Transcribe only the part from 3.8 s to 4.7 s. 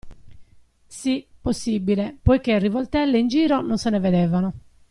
ne vedevano.